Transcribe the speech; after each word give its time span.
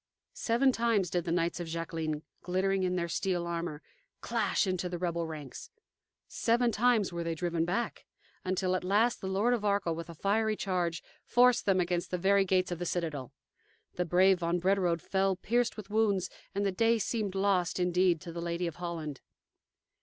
Seven 0.33 0.71
times 0.71 1.11
did 1.11 1.25
the 1.25 1.31
knights 1.31 1.59
of 1.59 1.67
Jacqueline, 1.67 2.23
glittering 2.41 2.81
in 2.81 2.95
their 2.95 3.07
steel 3.07 3.45
armor, 3.45 3.83
clash 4.19 4.65
into 4.65 4.89
the 4.89 4.97
rebel 4.97 5.27
ranks; 5.27 5.69
seven 6.27 6.71
times 6.71 7.13
were 7.13 7.23
they 7.23 7.35
driven 7.35 7.65
back, 7.65 8.07
until, 8.43 8.75
at 8.75 8.83
last, 8.83 9.21
the 9.21 9.27
Lord 9.27 9.53
of 9.53 9.63
Arkell, 9.63 9.93
with 9.93 10.09
a 10.09 10.15
fiery 10.15 10.55
charge, 10.55 11.03
forced 11.23 11.67
them 11.67 11.79
against 11.79 12.09
the 12.09 12.17
very 12.17 12.45
gates 12.45 12.71
of 12.71 12.79
the 12.79 12.85
citadel. 12.87 13.31
The 13.93 14.05
brave 14.05 14.39
von 14.39 14.57
Brederode 14.59 15.01
fell 15.03 15.35
pierced 15.35 15.77
with 15.77 15.91
wounds, 15.91 16.31
and 16.55 16.65
the 16.65 16.71
day 16.71 16.97
seemed 16.97 17.35
lost, 17.35 17.79
indeed, 17.79 18.19
to 18.21 18.31
the 18.31 18.41
Lady 18.41 18.65
of 18.65 18.77
Holland. 18.77 19.21